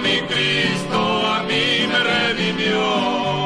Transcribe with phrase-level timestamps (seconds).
[0.00, 3.39] mi Cristo a mí me redimió.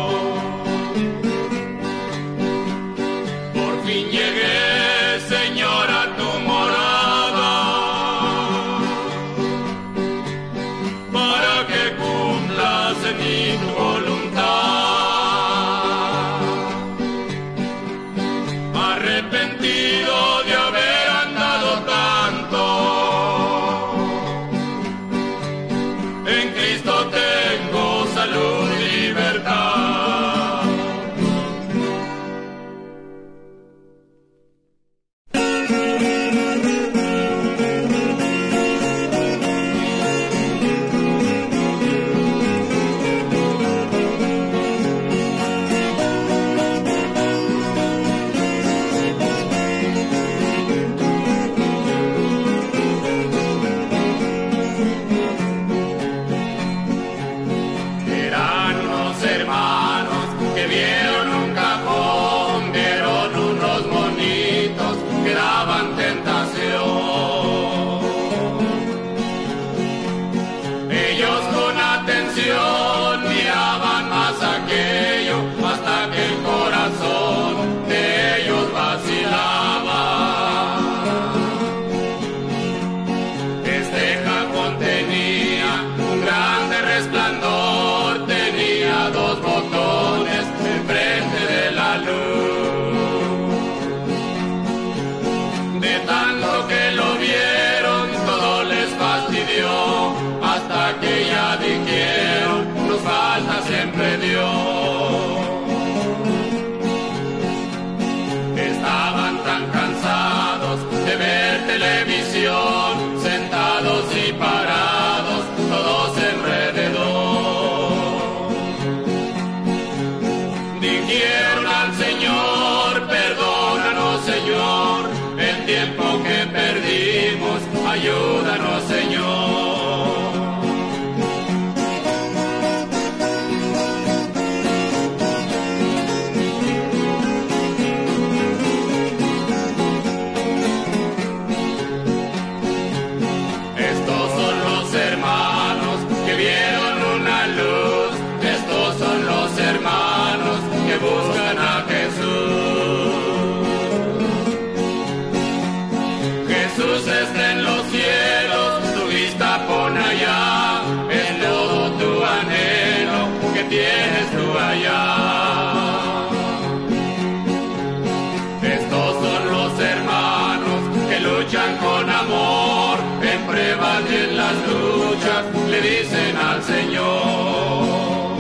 [175.75, 178.37] le dicen al Señor.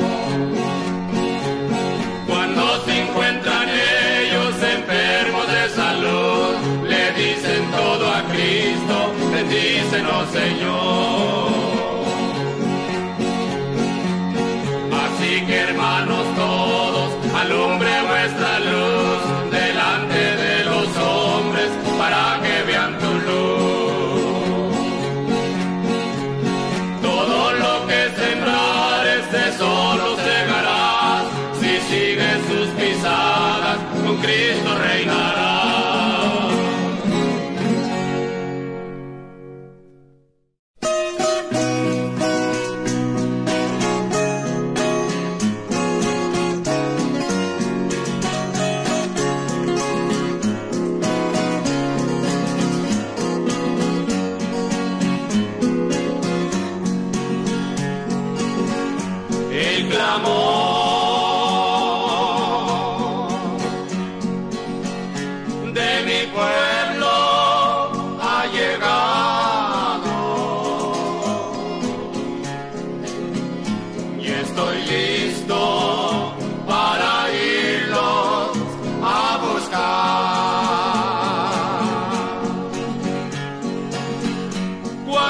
[2.28, 11.43] Cuando se encuentran ellos enfermos de salud, le dicen todo a Cristo, bendícenos oh, Señor.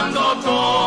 [0.05, 0.84] quando torno.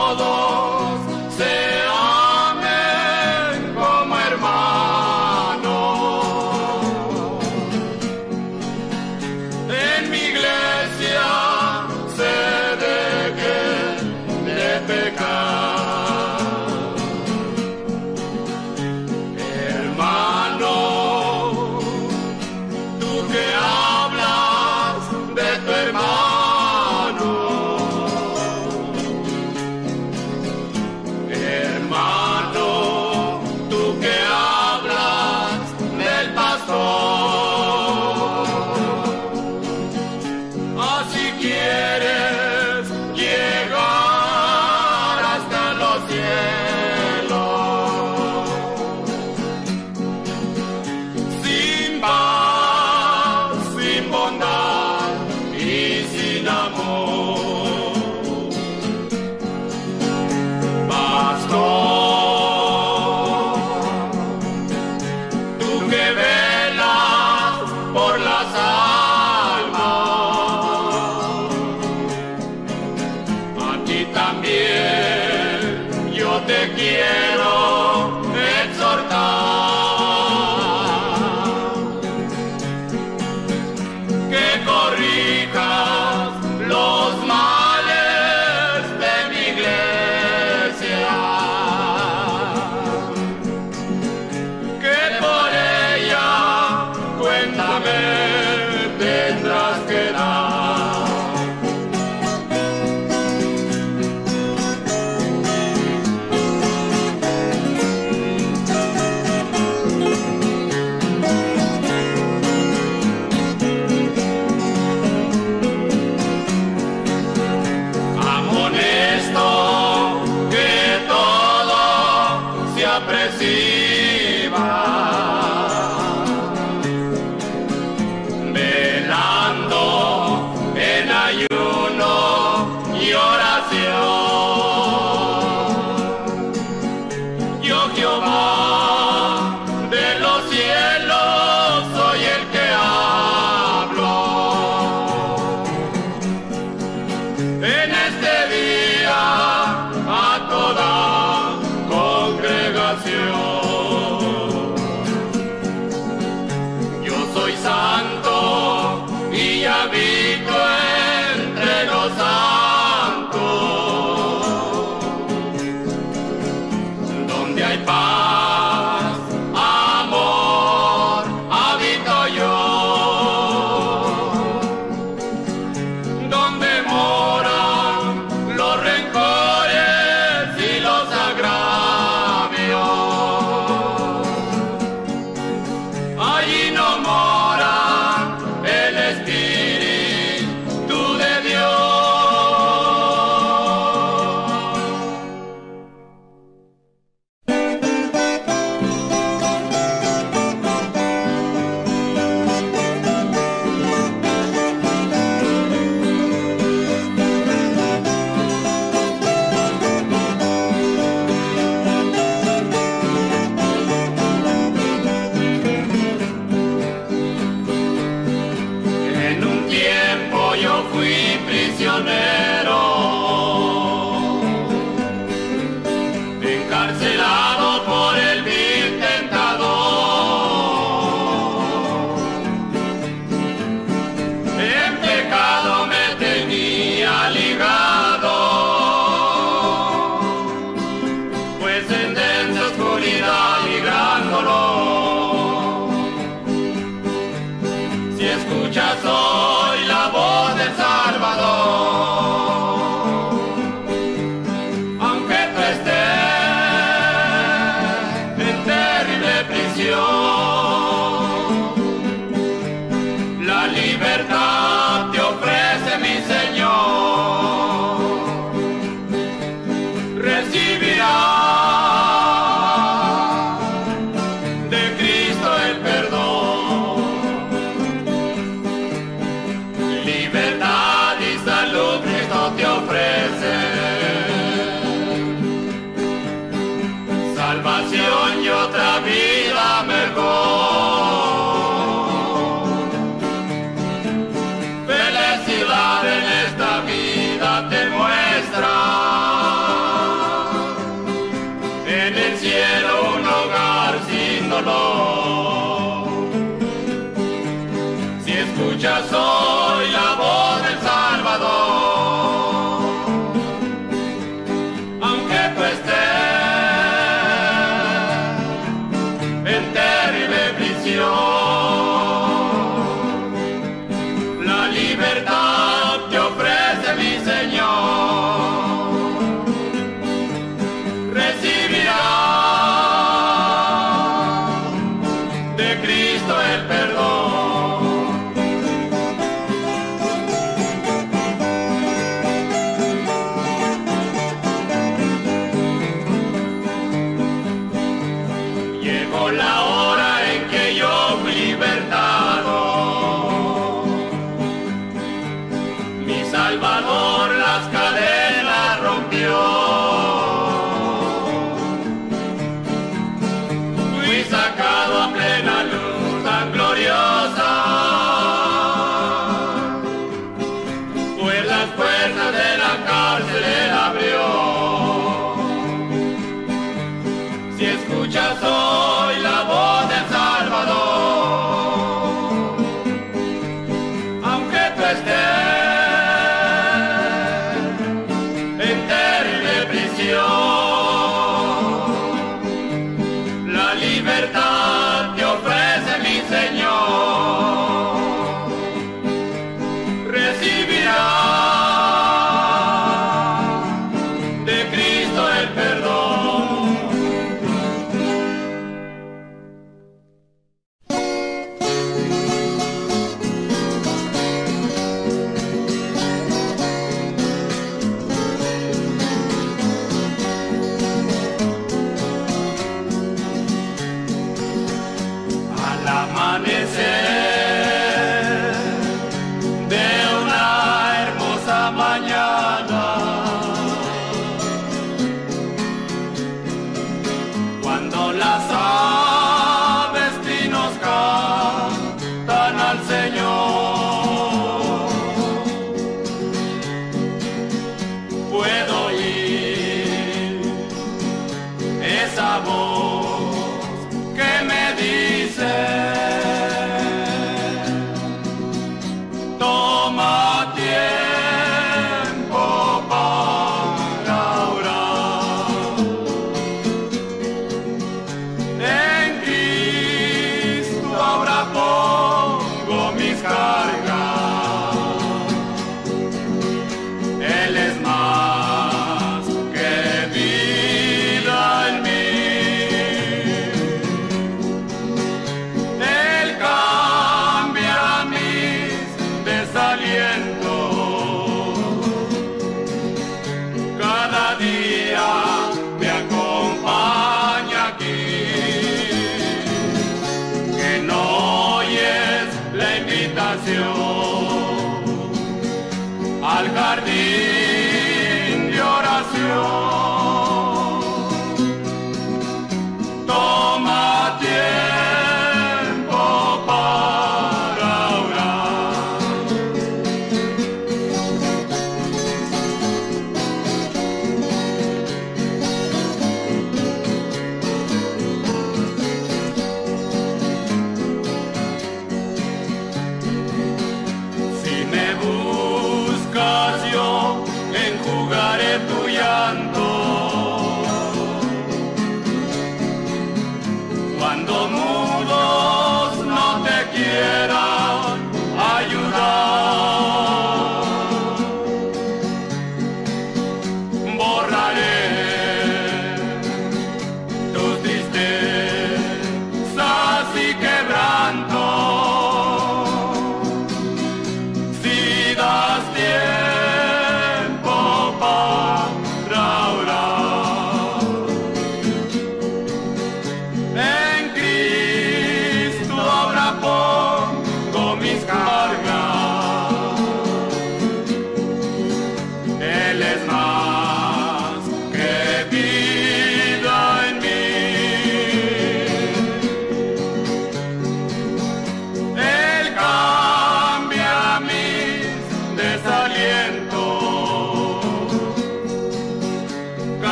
[65.89, 66.26] give it.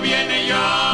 [0.00, 0.87] viene ya.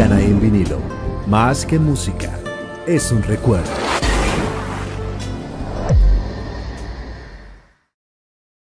[0.00, 0.78] En vinilo.
[1.26, 2.30] Más que música,
[2.86, 3.91] es un recuerdo.